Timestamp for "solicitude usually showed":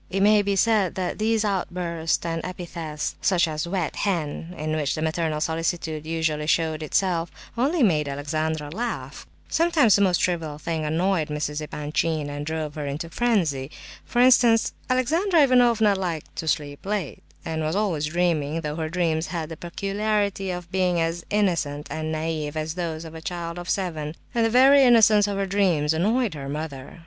5.39-6.81